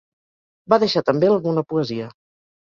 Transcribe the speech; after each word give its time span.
Va 0.73 0.79
deixar 0.83 1.03
també 1.09 1.29
alguna 1.33 1.65
poesia. 1.75 2.09